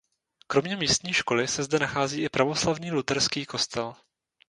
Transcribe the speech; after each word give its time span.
Kromě 0.47 0.75
místní 0.75 1.13
školy 1.13 1.47
se 1.47 1.63
zde 1.63 1.79
nachází 1.79 2.23
i 2.23 2.29
pravoslavný 2.29 2.91
luterský 2.91 3.45
kostel. 3.45 3.95